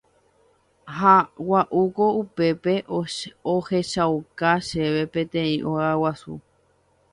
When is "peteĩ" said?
5.13-5.55